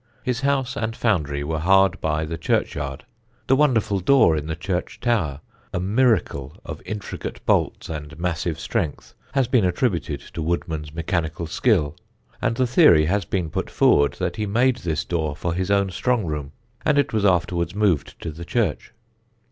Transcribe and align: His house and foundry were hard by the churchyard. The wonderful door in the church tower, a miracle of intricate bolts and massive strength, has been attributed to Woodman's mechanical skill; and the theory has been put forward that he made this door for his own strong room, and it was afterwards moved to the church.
His 0.23 0.41
house 0.41 0.75
and 0.75 0.95
foundry 0.95 1.43
were 1.43 1.59
hard 1.59 2.01
by 2.01 2.25
the 2.25 2.35
churchyard. 2.39 3.05
The 3.45 3.55
wonderful 3.55 3.99
door 3.99 4.35
in 4.35 4.47
the 4.47 4.55
church 4.55 4.99
tower, 4.99 5.41
a 5.71 5.79
miracle 5.79 6.57
of 6.65 6.81
intricate 6.87 7.45
bolts 7.45 7.87
and 7.87 8.17
massive 8.17 8.59
strength, 8.59 9.13
has 9.33 9.47
been 9.47 9.63
attributed 9.63 10.21
to 10.33 10.41
Woodman's 10.41 10.91
mechanical 10.91 11.45
skill; 11.45 11.95
and 12.41 12.57
the 12.57 12.65
theory 12.65 13.05
has 13.05 13.25
been 13.25 13.51
put 13.51 13.69
forward 13.69 14.13
that 14.13 14.37
he 14.37 14.47
made 14.47 14.77
this 14.77 15.05
door 15.05 15.35
for 15.35 15.53
his 15.53 15.69
own 15.69 15.91
strong 15.91 16.25
room, 16.25 16.51
and 16.83 16.97
it 16.97 17.13
was 17.13 17.23
afterwards 17.23 17.75
moved 17.75 18.19
to 18.21 18.31
the 18.31 18.43
church. 18.43 18.93